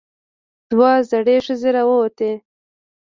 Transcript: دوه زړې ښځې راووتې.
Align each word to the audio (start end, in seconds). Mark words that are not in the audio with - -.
دوه 0.71 0.89
زړې 1.09 1.35
ښځې 1.45 1.69
راووتې. 1.75 2.31